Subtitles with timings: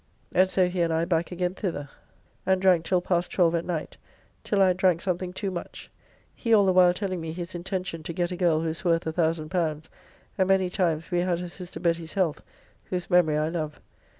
[0.33, 1.87] And so he and I back again thither,
[2.43, 3.97] and drank till past 12 at night,
[4.43, 5.91] till I had drank something too much.
[6.33, 9.05] He all the while telling me his intention to get a girl who is worth
[9.05, 9.89] L1000,
[10.39, 12.41] and many times we had her sister Betty's health,
[12.85, 13.79] whose memory I love.